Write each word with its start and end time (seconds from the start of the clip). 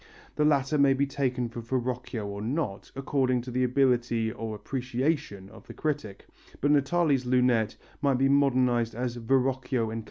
The 0.35 0.45
latter 0.45 0.79
may 0.79 0.95
be 0.95 1.05
taken 1.05 1.47
for 1.47 1.61
Verrocchio 1.61 2.25
or 2.25 2.41
not, 2.41 2.91
according 2.95 3.41
to 3.41 3.51
the 3.51 3.63
ability 3.63 4.31
or 4.31 4.55
appreciation 4.55 5.47
of 5.51 5.67
the 5.67 5.75
critic; 5.75 6.25
but 6.59 6.71
Natali's 6.71 7.27
lunette 7.27 7.75
might 8.01 8.17
be 8.17 8.27
modernized 8.27 8.95
as 8.95 9.17
"Verrocchio 9.17 9.91
and 9.91 9.99
Co. 9.99 9.99